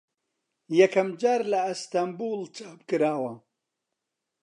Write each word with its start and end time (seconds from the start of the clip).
یەکەم 0.79 1.07
جار 1.21 1.41
لە 1.51 1.59
ئەستەمبوڵ 1.65 2.39
چاپ 2.57 2.79
کراوە 2.89 3.33